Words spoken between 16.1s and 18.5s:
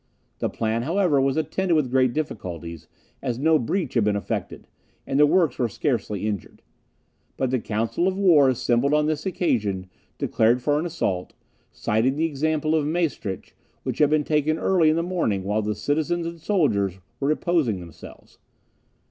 and soldiers were reposing themselves.